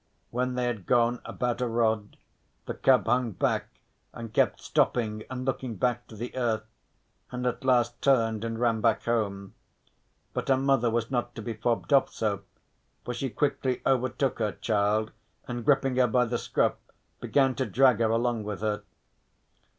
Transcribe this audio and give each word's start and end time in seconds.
When 0.31 0.55
they 0.55 0.63
had 0.63 0.87
gone 0.87 1.21
about 1.25 1.61
a 1.61 1.67
rod 1.67 2.17
the 2.65 2.73
cub 2.73 3.05
hung 3.05 3.33
back 3.33 3.67
and 4.13 4.33
kept 4.33 4.59
stopping 4.59 5.23
and 5.29 5.45
looking 5.45 5.75
back 5.75 6.07
to 6.07 6.15
the 6.15 6.35
earth, 6.35 6.63
and 7.31 7.45
at 7.45 7.63
last 7.63 8.01
turned 8.01 8.43
and 8.43 8.57
ran 8.57 8.81
back 8.81 9.03
home. 9.03 9.53
But 10.33 10.47
her 10.49 10.57
mother 10.57 10.89
was 10.89 11.11
not 11.11 11.35
to 11.35 11.43
be 11.43 11.53
fobbed 11.53 11.93
off 11.93 12.11
so, 12.11 12.41
for 13.05 13.13
she 13.13 13.29
quickly 13.29 13.83
overtook 13.85 14.39
her 14.39 14.53
child 14.53 15.11
and 15.47 15.63
gripping 15.63 15.97
her 15.97 16.07
by 16.07 16.25
the 16.25 16.39
scruff 16.39 16.77
began 17.19 17.53
to 17.53 17.67
drag 17.67 17.99
her 17.99 18.09
along 18.09 18.43
with 18.43 18.61
her. 18.61 18.81